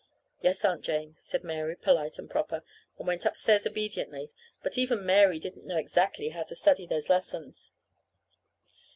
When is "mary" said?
1.43-1.75, 5.05-5.37